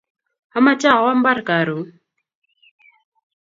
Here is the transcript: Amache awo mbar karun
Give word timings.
Amache 0.57 0.87
awo 0.95 1.09
mbar 1.19 1.39
karun 1.47 1.87